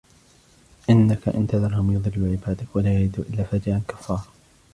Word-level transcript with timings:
إنك 0.89 1.29
إن 1.29 1.47
تذرهم 1.47 1.91
يضلوا 1.91 2.29
عبادك 2.31 2.75
ولا 2.75 2.93
يلدوا 2.99 3.23
إلا 3.23 3.43
فاجرا 3.43 3.81
كفارا 3.87 4.23